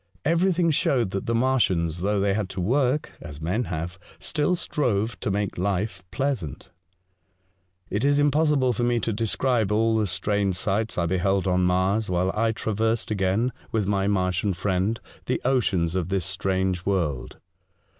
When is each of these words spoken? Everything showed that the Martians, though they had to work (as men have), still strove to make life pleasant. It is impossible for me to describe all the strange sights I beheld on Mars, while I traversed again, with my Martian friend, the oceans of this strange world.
Everything 0.25 0.71
showed 0.71 1.11
that 1.11 1.27
the 1.27 1.35
Martians, 1.35 1.99
though 1.99 2.19
they 2.19 2.33
had 2.33 2.49
to 2.49 2.59
work 2.59 3.11
(as 3.21 3.39
men 3.39 3.65
have), 3.65 3.99
still 4.17 4.55
strove 4.55 5.19
to 5.19 5.29
make 5.29 5.59
life 5.59 6.01
pleasant. 6.09 6.71
It 7.91 8.03
is 8.03 8.17
impossible 8.19 8.73
for 8.73 8.81
me 8.81 8.99
to 8.99 9.13
describe 9.13 9.71
all 9.71 9.95
the 9.95 10.07
strange 10.07 10.55
sights 10.55 10.97
I 10.97 11.05
beheld 11.05 11.45
on 11.45 11.65
Mars, 11.65 12.09
while 12.09 12.31
I 12.33 12.51
traversed 12.51 13.11
again, 13.11 13.53
with 13.71 13.85
my 13.87 14.07
Martian 14.07 14.55
friend, 14.55 14.99
the 15.27 15.39
oceans 15.45 15.93
of 15.93 16.09
this 16.09 16.25
strange 16.25 16.83
world. 16.83 17.37